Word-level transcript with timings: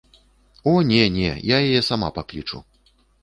О 0.63 0.73
не, 0.91 1.01
не, 1.17 1.31
я 1.55 1.59
яе 1.67 1.81
сама 1.91 2.09
паклічу. 2.17 2.63